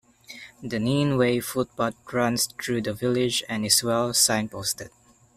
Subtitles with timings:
[0.63, 4.89] The Nene Way footpath runs through the village and is well signposted.